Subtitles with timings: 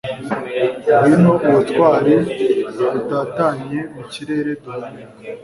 [0.97, 2.15] Ngwino ubutwari
[2.89, 5.15] butatanye mu kirere duhumeka